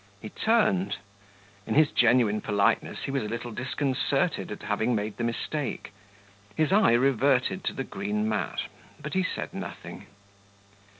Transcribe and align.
He 0.19 0.29
turned; 0.29 0.97
in 1.67 1.75
his 1.75 1.91
genuine 1.91 2.41
politeness 2.41 3.03
he 3.03 3.11
was 3.11 3.21
a 3.21 3.27
little 3.27 3.51
disconcerted 3.51 4.51
at 4.51 4.63
having 4.63 4.95
made 4.95 5.17
the 5.17 5.23
mistake; 5.23 5.93
his 6.55 6.71
eye 6.71 6.93
reverted 6.93 7.63
to 7.65 7.73
the 7.73 7.83
green 7.83 8.27
mat, 8.27 8.61
but 8.99 9.13
he 9.13 9.21
said 9.23 9.53
nothing. 9.53 10.07